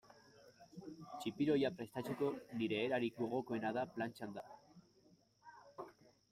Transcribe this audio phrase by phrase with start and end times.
[1.23, 2.31] Txipiroia prestatzeko
[2.63, 4.47] nire erarik gogokoena da plantxan da.